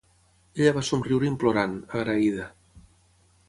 [0.61, 2.51] Ella va somriure implorant, agraïda.